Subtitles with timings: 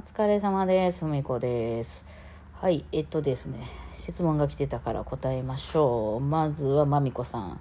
[0.00, 1.04] 疲れ様です。
[1.04, 2.06] ふみこです。
[2.54, 3.58] はい、えっとですね、
[3.92, 6.20] 質問が来てたから答えましょう。
[6.20, 7.60] まずはまみこさん。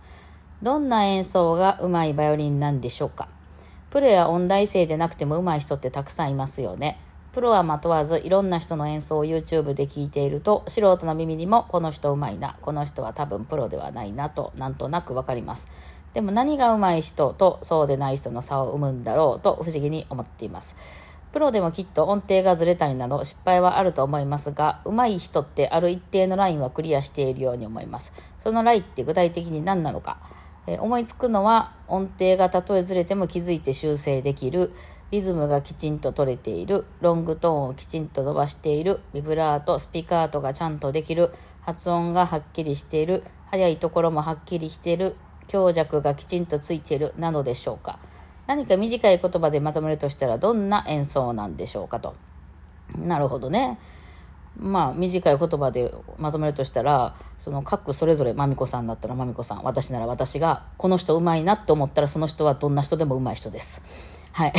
[0.61, 3.27] どんな演奏がうまいバイオリンなんでしょうか？
[3.89, 6.99] プロや音大生でなくてもうまい人ってたくさんいますよね。
[7.33, 15.71] プロはまとわずいろんな人の演奏を YouTube で聞いていると素人の耳にもこの人うまいなこの人は多分プロではないなとなんとなくわかります
[16.13, 20.75] でも何がうまい人とそうでない人の差を生むんだろうと不思議に思っています
[21.31, 28.13] プロでもきっと音程がずれたりなど失敗はあると思いますが上手い人ってある一定のラインはクリアしているように思います。
[28.39, 30.17] そのラインって具体的に何なのか。
[30.67, 34.71] えー思いつくのは音程がたとえずれても気づいて修正できる
[35.11, 45.15] リズムがきちんと取れているロングトーンをきちんと伸ばしているビブラートスピカートがちゃんとできる発音がはっきりしている速いところもはっきりしている
[45.47, 47.97] 強弱がきちんとついているなどでしょうか。
[48.49, 52.15] 何か短い言葉でまとめるとしたらどんな演奏なんでしょうかと。
[52.97, 53.77] なるほどね。
[54.57, 63.83] まあ短い言葉でまとめるとしたらその各それぞれまみこさんだったらまみこさん私なら私がこの人うまいなって思ったらその人はどんな人でもうまい人です。
[64.31, 64.53] はい。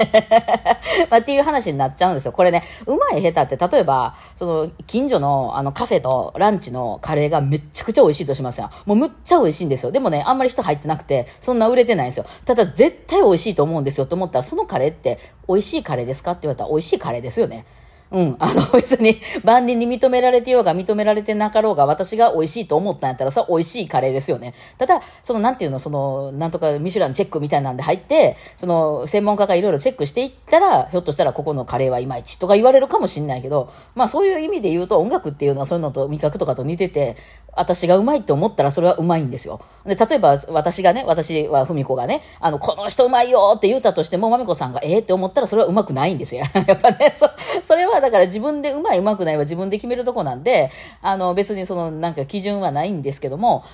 [1.10, 2.32] まあ、っていう話になっちゃうんですよ。
[2.32, 8.70] これね、うまい下手って、例えば、その、近所の、あの、カフェのランチのカレーがめっちゃくちゃ美味しいとしますよ。
[8.86, 9.92] もうむっちゃ美味しいんですよ。
[9.92, 12.24] でもね、あんまり人入ってなくて、そんな売れてないんですよ。
[12.44, 17.64] ただ、絶対美味しいと思うんですよと思ったら、そのカレーって、美味しいカレーですかって言われたら、美味しいカレーですよね。
[18.12, 18.36] うん。
[18.40, 24.54] あの、 別に、万人に認められてようが認められてなかろうが、私が美味しいと思ったんやったら、さ、美味しいカレーですよね。
[24.78, 37.16] ただ、その、なんていうの、その、なんとかミシュランチェックみたいなんで入って、その、専門家がいろいろチェックしていったら、ひょっとしたらここのカレーはいまいちとか言われるかもしれないけど、まあそういう意味で言うと、音楽っていうのはそういうのと味覚とかと似てて、
[37.56, 39.60] 私がうまいって思ったらそれはうまいんですよ。
[39.84, 46.42] で、例えば私がね、私はふみこがね、あの、この人うまいよって言ったとしても、まみこさんがええって思ったらそれはうまくないんですよ。
[46.66, 47.28] やっぱね、そ、
[47.62, 50.70] それはだから自分でうまいうまくないは自分で決めるとこなんで、
[51.02, 53.64] あの、別にそのなんか基準はないんですけども、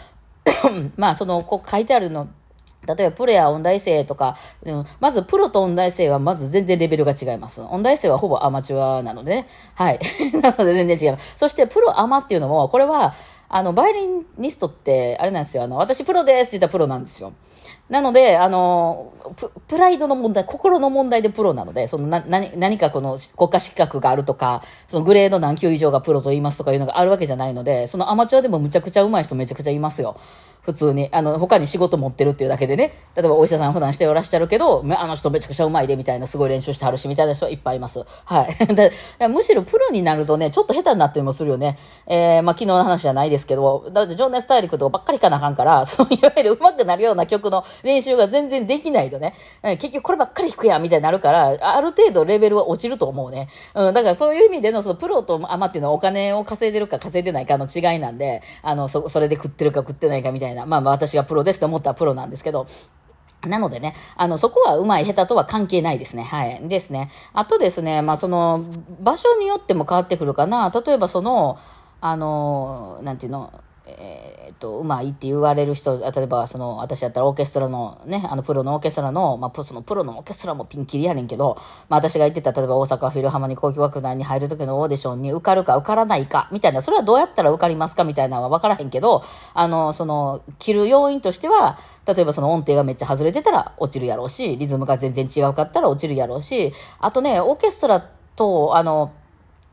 [0.97, 2.29] まあその、こう書いてあるの、
[2.87, 7.61] 例えばプロや音大生とか、うんまずプロと音大生はまず全然レベルが違います。
[7.61, 9.49] 音大生はほぼアマチュアなのでね。
[9.75, 9.99] はい。
[10.41, 11.33] なので全然違います。
[11.37, 13.15] そしてプロアマっていうのも、これは、
[13.49, 15.63] あの、バイオリニストって、あれなんですよ。
[15.63, 17.33] あの、私プロですって言ったらプロなんですよ。
[17.89, 30.17] なので、あの、ププライドの問題、心の問題でプロなので、そのな、何、何かこの国家資格があるとか、そのグレード何級以上がプロと言いますとかいうのがあるわけじゃないので、そのアマチュアでもむちゃくちゃ上手い人めちゃくちゃいますよ。
[30.67, 31.09] 普通に。
[31.13, 32.93] あの、他に仕事持ってるっていうだけでね。
[33.15, 38.05] 例えばお医者さん普段しておらっしゃるけど、あの人めちゃくちゃうまいでみたいな、すごい練習してはるしみたいな人はいっぱいいます。
[38.25, 38.67] はい。
[38.75, 38.91] で
[39.29, 41.79] むしろプロになるとね、ちょっと下手になってもするよね。
[42.09, 53.49] えー、まあ昨日の話じゃないですけど、だって情熱大陸とかばっかりかなあかんから、そのいわゆる上手くなるような曲の練習が全然できないとね、結局こればっかり弾くやみたいになるから、ある程度レベルは落ちると思うね。
[53.75, 60.67] うん、だからそういう意味でのそのプロとアマっていうのはお金を稼いでるか稼いでないかの違いなんで、あの、そ、それで食ってるか食ってないかみたいな。
[60.67, 62.67] まあまあ私がプロですと思ったらプロなんですけど、
[63.45, 66.23] なのでね、あの、そこはうまい下手とは関係ないですね。
[66.23, 66.69] はい。
[66.69, 67.11] ですね。
[67.33, 68.65] あとですね、まあその、
[69.01, 70.71] 場所によっても変わってくるかな。
[70.71, 71.59] 例えばその、
[72.01, 73.53] あの、なんていうの、
[73.89, 81.57] えーっと、うまいって言われる人、例えば、その、私だったらオーケストラのね、あの、プロのオーケストラの、まあ、プそのプロのオーケストラもピンキリやねんけど、
[81.89, 89.23] まあ、私が言ってた、例えば大阪フィルハーモニー交響楽団に入る時のオーディションに受かるか受からないか、みたいな、それはどうやったら受かりますかみたいなのは分からへんけど、
[89.55, 98.01] あの、その、切る要因としては、例えばその音程がめっちゃ外れてたら落ちるやろうし、リズムが全然違うかったら落ちるやろうし、あとね、オーケストラ
[98.35, 99.13] と、あの、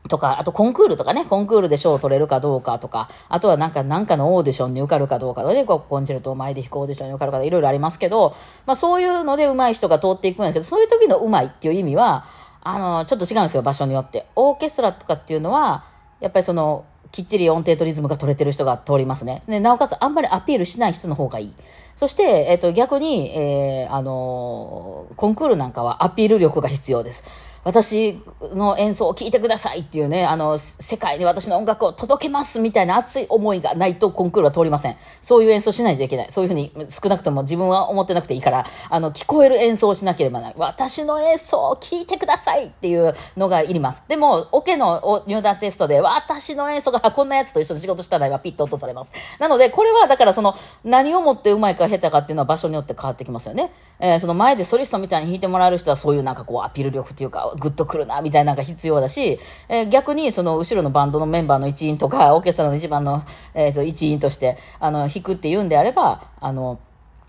[0.08, 8.34] とか、あとコンクールとかね、コンクールで賞を取れるかどうかとか、あとはなんか、なんかのオーディションに受かるかどうかで、こうコンチェルトを前で弾くオーディションに受かるかいろいろありますけど、
[8.66, 12.24] まあそういうので上手い人が通っていくんですけど、そういう時の上手いっていう意味は、
[12.62, 14.26] あの、ちょっと違うんですよ、場所によって。
[14.36, 15.84] オーケストラとかっていうのは、
[16.20, 19.40] やっぱりその、きっちり音程とリズムが取れてる人が通りますね。
[19.46, 21.54] でなおかつ、あんまりアピールしない人の方がいい。
[21.94, 27.24] そして、えっ、と、逆に、えーあのーコンクールなんかはアピール力が必要です。
[27.64, 28.20] 私
[28.54, 34.96] の演奏を聴いてくださいっていうね、あの、世界に私の音楽を届けますみたいな熱い思いがないとコンクールは通りません。
[35.20, 36.26] そういう演奏しないといけない。
[36.30, 40.60] そういうふうに少なくとも自分は思ってなくていいから、あの、聞こえる演奏をしなければならない。
[40.60, 44.04] 私の演奏を聴いてくださいっていうのがいります。
[44.08, 49.12] でも、オケの入団テストで、私の演奏がこんなやつと一緒に仕事したらピッと落とされます。
[49.38, 53.72] なので、これはだからその、何をもってうまいか下手かっていうのは場所によって変わってきますよね。
[54.00, 63.22] えーその前でソリストみたいに弾いてもらえる人はそういうなんかこうアピール力っていうか、グッとくるな、みたいなのが必要だし、えー逆にその後ろのバンドのメンバーの一員とか、 オーケストラの一番の、
[63.54, 66.78] えー一員として、あの、弾くっていうんであれば、あの、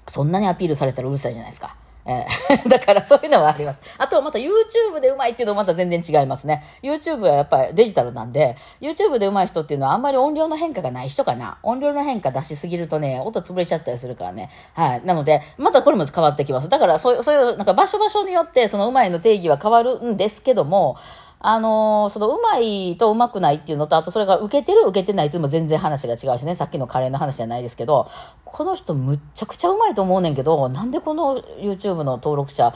[0.08, 1.76] そんなにアピールされたらうるさいじゃないですか。
[2.06, 3.82] えー だからそういうのはあります。
[3.98, 6.64] あとはまた YouTube でうまいっていうのもまた全然違いますね。
[6.84, 11.58] YouTube はやっぱりデジタルなんで、YouTube でうまい人っていうのはあんまり音量の変化がない人かな。
[11.64, 14.50] 音量の変化出しすぎるとね、音潰れちゃったりするからね。
[14.74, 15.02] はい。
[15.06, 16.70] なので、またこれも変わってきます。
[16.70, 20.98] だからそういう、そういう、なんか場所場所によってそのうまいの定義は変わるんですけども、
[21.48, 28.08] あのーそのうまいとうまくないっていうのと、あとそれが受けてる受けてないっていうのも全然話が違うしね、さっきのカレーの話じゃないですけど、
[28.44, 32.74] この人むっちゃくちゃうまいと思うねんけど、なんでこの YouTube の登録者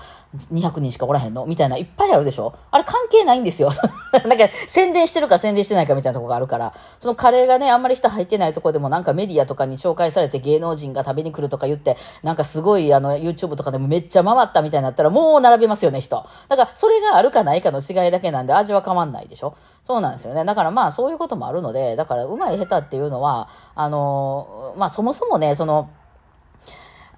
[0.52, 3.70] 200人しかおらへんのみたいないっぱいあるでしょあれ関係ないんですよ。
[4.26, 16.24] なんか宣伝してるか宣伝してないかみたいなとこがあるから、そのカレーがね、あんまり人入ってないとこでもなんかメディアとかに紹介されて芸能人が食べに来るとか言って、なんかすごいあの YouTube とかでもめっちゃ回ったみたいになったらもう並びますよね、人。
[16.48, 19.56] だからそれがあるかないかの違いだけなんで味は変わんないでしょ？
[19.84, 20.46] そうなんですよね。
[20.46, 25.90] だからまあそういうこともあるので、だからうまい下手っていうのは、あの、まあそもそもね、その、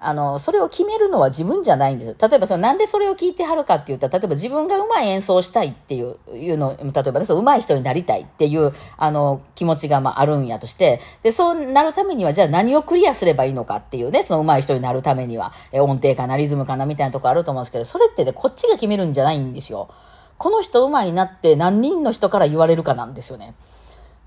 [0.04, 2.28] あの、それを決めるのは自分じゃないんですよ。
[2.28, 19.88] 例えば、その、なんでそれを聞いてはるかって言ったら、例えば自分がうまい演奏したいっていう、いうの、例えばね、そう、うまい人になりたいっていう、あの、気持ちが、まあ、あるんやとして、で、そうなるためには、じゃあ何をクリアすればいいのかっていうね、そのうまい人になるためには、え、音程かな、リズムかな、みたいなとこあると思うんですけど、それってね、こっちが決めるんじゃないんですよ。
[20.38, 23.54] この人うまいなって何人の人から言われるかなんですよね。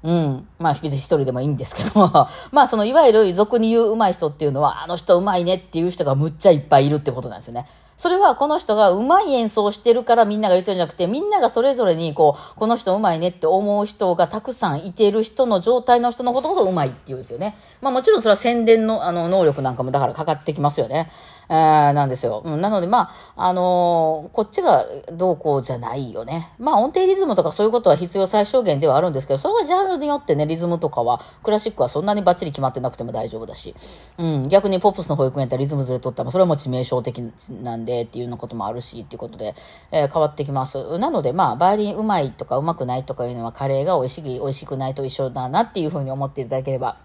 [0.06, 0.48] うん。
[0.60, 2.28] まあ、別に一人でもいいんですけども。
[2.54, 7.66] まあ、その、いわゆる俗に言う上手い人っていうのは、あの人上手いねっていう人がむっちゃいっぱいいるってことなんですよね。
[7.98, 17.58] それはこの人が上手い演奏してるからみんなが言ってるんじゃなくて、みんながそれぞれにこう、この人上手いねって思う人がたくさんいてる人の状態の人のことほど上手いっていうんですよね。
[17.82, 21.10] まあもちろんそれは宣伝のあの能力なんかもだからかかってきますよね。
[21.50, 22.42] えー、なんですよ。
[22.46, 26.50] うん、なのでまあ、あのーこっちがどうこうじゃないよね。
[26.60, 33.76] まあ音程リズムとかそういうことは必要最小限ではあるんですけど、それはジャンルによってね、リズムとかは、クラシックはそんなにバッチリ決まってなくても大丈夫だし、
[34.18, 37.22] うん、逆にポップスの保育園やったらリズムずれとったら、それはもう致命傷的
[37.62, 39.54] なんでっていうようなこともあるし、っていうことで、
[39.92, 40.98] えー変わってきます。
[40.98, 46.98] なのでまあ、バイオリンうまいとかうまくないとかいうのは、カレーが美味しい、美味しくないと一緒だなっていうふうに思っていただければ、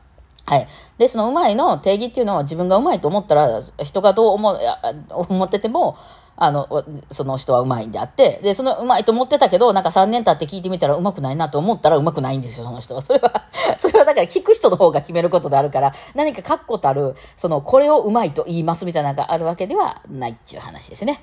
[0.46, 0.66] はい。
[0.98, 4.56] で、そのうまいの定義っていうのは自分がうまいと思ったら、人がどう思、
[5.08, 5.96] 思ってても、
[6.42, 6.66] あの、
[7.10, 13.02] その人はうまいんであって、で、そのうまいと思ってたけど、なんか3年経って聞いてみたらうまくないなと思ったらうまくないんですよ、その人が。
[13.04, 13.42] それは、
[13.76, 21.22] それはだから聞く人の方が決めることであるから、何か確固たる、その、これをうまいと言いますみたいなのがあるわけではないっていう話ですね。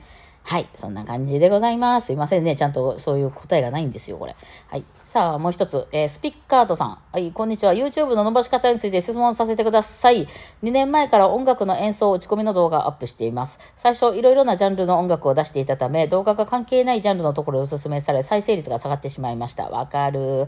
[0.49, 0.69] はい。
[0.73, 2.07] そんな感じでございます。
[2.07, 2.55] すいませんね。
[2.55, 4.35] ちゃんとそういう答えがないんですよ、これ。
[4.69, 4.85] はい。
[5.03, 5.89] さあ、もう一つ。
[5.91, 6.97] えースピッカートさん。
[7.11, 7.73] はい、こんにちは。
[7.73, 10.25] YouTube の伸ばし方について質問させてください。
[10.63, 13.73] 2年前から音楽の演奏打ち込みの動画をアップしています。
[13.75, 19.67] 最初、いろいろなジャンルの音楽を出していたため、動画が関係ないジャンルのところをお勧めされ、再生率が下がってしまいました。
[19.67, 20.43] わかる。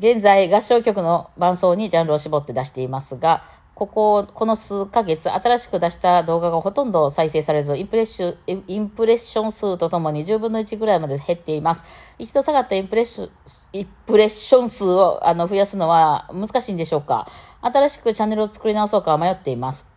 [0.00, 11.84] 現在、合唱曲の伴奏にジャンルを絞って出していますが、ここ、この数ヶ月、新しく出した動画がほとんど再生されず、インプレッション、インプレッション数とともに10分の1ぐらいまで減っています。
[12.18, 13.30] 一度下がったインプレッション、
[13.72, 17.26] インプレッション数をあの増やすのは難しいんでしょうか？
[17.62, 19.93] 新しくチャンネルを作り直そうか迷っています。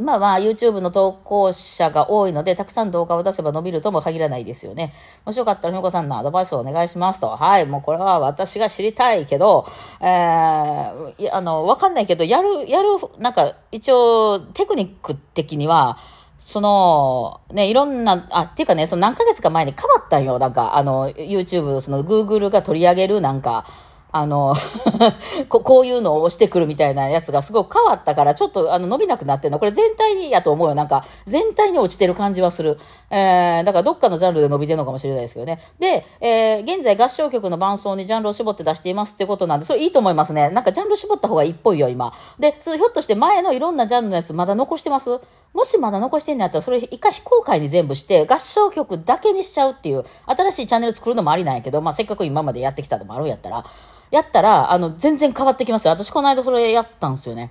[0.00, 4.94] 今は YouTube の投稿者が多いので、たくさん動画を出せば伸びるとも限らないですよね。
[5.26, 7.28] もしよかったら、ひもこさんのアドバイスをお願いしますと。
[7.28, 9.66] はい、もうこれは私が知りたいけど、
[10.00, 12.88] えー、いやあの、わかんないけど、やる、やる、
[13.18, 15.98] なんか、一応、テクニック的には、
[16.38, 20.38] その、ね、いろんな、あ、っていうかね、その何ヶ月か前に変わったんよ。
[20.38, 23.66] なんか、あの、YouTube、その Google が取り上げる、なんか、
[24.12, 24.54] あの
[25.48, 29.58] こ、こういうのを押してくるみたいなやつがすごく変わったから、ちょっとあの伸びなくなってるの。
[29.58, 30.74] これ全体にやと思うよ。
[30.74, 32.78] なんか、全体に落ちてる感じはする。
[33.10, 35.60] えー、だからどっかのジャンルで伸びてるのかもしれないですけどね。
[35.78, 40.50] で、えー、現在合唱曲の伴奏にジャンルを絞って出していますってことなんで、それいいと思いますね。
[40.50, 42.12] なんかジャンル絞った方がいいっぽいよ、今。
[42.38, 45.20] で、それひょっとして前のいろんなジャンルのやつまだ残してます？
[45.52, 53.64] もしまだ残してんのやったら、それ一回非公開に全部して、合唱曲だけにしちゃうっていう、新しいチャンネル作るのもありなんやけど、まあせっかく今までやってきたのもあるんやったら、
[54.10, 55.92] やったら、あの、全然変わってきますよ。
[55.92, 57.50] 私この間それやったんですよね。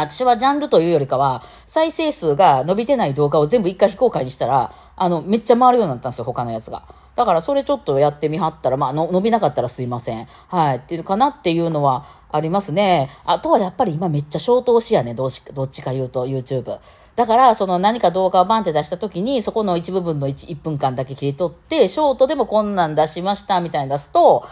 [0.00, 6.82] 私はジャンルというよりかは、再生数が伸びてない動画を全部一回非公開にしたら、あの、めっちゃ回るようになったんですよ、他のやつが。
[7.14, 10.26] だからそれちょっとやってみはったら、まあ、の伸びなかったらすいません。
[10.48, 10.76] はい。
[10.78, 13.10] っていうかなっていうのはありますね。
[13.24, 16.78] あとはやっぱり今めっちゃ消灯しやね、どっちどっちか言うと YouTube。
[17.14, 24.46] だから、その何か動画をバンって出した時に、そこの一部分の 1, 1分間だけ切り取って、ショートでもこんなん出しましたみたいに出すと、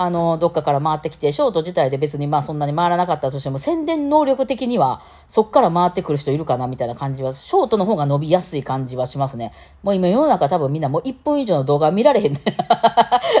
[0.00, 9.52] あの、どっかから回ってきて、ショート自体で別にまあそんなに回らなかったとしても、宣伝能力的には、そっから回ってくる人いるかなみたいな感じは、ショートの方が伸びやすい感じはしますね。
[9.82, 12.38] もう今世の中多分みんなもう1分以上の動画見られへんね。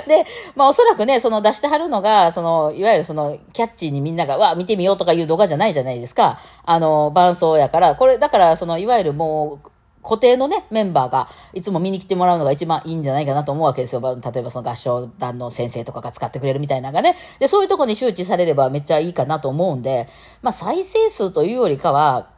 [0.08, 6.40] で、まあおそらくね、その出してはるのが、その、いわゆるその、キャッチーにみんなが、わ、見てみようとかいう動画じゃないじゃないですか。
[6.64, 9.70] あの、伴奏やから、これ、だから、その、いわゆるもう、
[10.02, 14.00] 固定のね、メンバーがいつも見に来てもらうのが一番いいんじゃないかなと思うわけですよ。
[14.00, 17.16] 例えばその合唱団の先生とかが使ってくれるみたいなのがね。
[17.38, 20.08] で、そういうとこに周知されればめっちゃいいかなと思うんで、
[20.42, 22.30] まあ再生数というよりかは、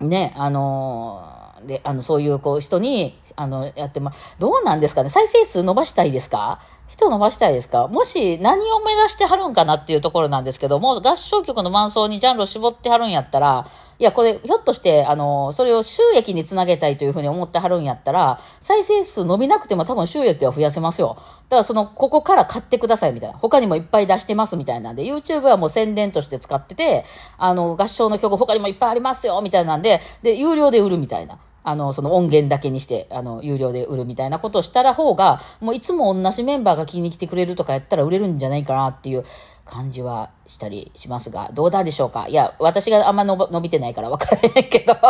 [0.00, 5.08] ね、あのーで、あの、そういう、こう、人に、あの、やってま、どうなんですかね？
[5.08, 6.60] 再生数伸ばしたいですか？
[6.88, 7.86] 人伸ばしたいですか？
[7.86, 13.66] もし、何を目指してはるんかなっていうところなんですけども、合唱曲の伴奏にジャンルを絞ってはるんやったら、
[13.98, 21.16] いや、これ、ひょっとして、あの、それを収益につなげたいというふうに思ってはるんやったら、再生数伸びなくても多分収益は増やせますよ。
[21.18, 23.38] だからその、ここから買ってくださいみたいな。
[23.38, 27.04] 他にもいっぱい出してますみたいなんで、YouTube はもう宣伝として使ってて、
[27.36, 31.38] あの、合唱の曲他にもいっぱいありますよみたいなんで、で、有料で売るみたいな。
[31.64, 39.24] あの、その音源だけにして、あの、有料で売るみたいなことをしたら方が、もういつも同じメンバーが聞きに来てくれるとかやったら売れるんじゃないかなっていう
[39.68, 42.26] 感じはしたりしますが、どうだでしょうか？
[42.28, 44.94] いや、私があんま伸びてないから分からへんけど。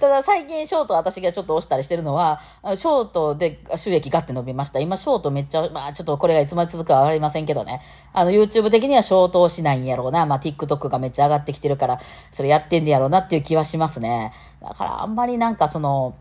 [0.00, 2.40] ただ最近ショート私がちょっと押したりしてるのは、
[2.76, 4.80] ショートで収益ガッて伸びました。
[4.80, 7.80] 今ショートめっちゃ、まあちょっとこれがいつまで続くかわかりませんけどね。
[8.12, 10.26] あの YouTube 的にはショートをしないんやろうな。
[10.26, 11.98] まあ TikTok がめっちゃ上がってきてるから、
[12.30, 14.32] それやってんねやろうなっていう気はしますね。
[14.62, 16.14] だからあんまりなんかその、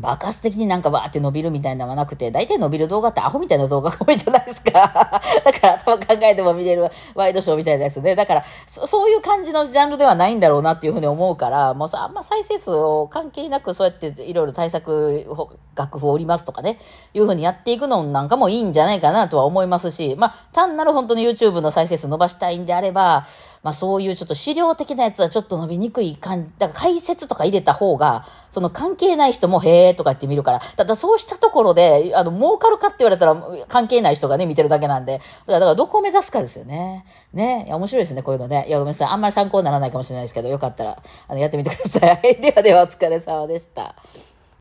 [0.00, 4.72] 爆発的になんかバーって伸びるみたいなのはなくて、大体伸びる動画ってアホみたいな動画が多いじゃないですか。
[5.44, 15.26] だから頭考えても見れるワイドショーみたいなやつで、だからそ、そういう感じのジャンルではないんだろうなっていうふうに思うから、もうさ、あんま再生数を関係なくそうやっていろいろ対策、
[15.74, 16.78] 楽譜を折りますとかね、
[17.14, 23.26] いうふうにやっていくのなんかもいいんじゃないかなとは思いますし、まあ、単なる本当に YouTube の再生数伸ばしたいんであれば、
[23.62, 33.36] まあそういうちょっと資料的なやつはちょっと伸びにくい感じ、だから解説とか入れた方が、その関係ない人もへーとか言って見るから、ただそうしたところで、あの、儲かるかって言われたら
[33.68, 37.04] 関係ない人がね、見てるだけなんで、だからどこを目指すかですよね。
[37.32, 37.64] ね。
[37.66, 38.66] いや、面白いですね、こういうのね。
[38.68, 39.08] いや、ごめんなさい。
[39.08, 40.96] あんまり参考にならないかもしれないですけど、よかったら、
[41.28, 42.36] あの、やってみてください。
[42.40, 43.94] ではでは、お疲れ様でした。